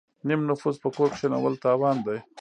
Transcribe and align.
نیم 0.27 0.41
نفوس 0.49 0.75
په 0.83 0.89
کور 0.95 1.09
کینول 1.19 1.53
تاوان 1.63 1.97
دی. 2.05 2.17